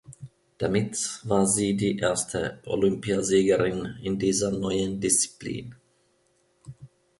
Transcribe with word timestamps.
Damit 0.57 1.19
war 1.25 1.45
sie 1.45 1.77
die 1.77 1.99
erste 1.99 2.59
Olympiasiegerin 2.65 3.99
in 4.01 4.17
dieser 4.17 4.49
neuen 4.49 4.99
Disziplin. 4.99 5.75